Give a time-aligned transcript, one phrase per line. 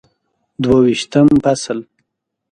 [0.63, 1.77] دوه ویشتم فصل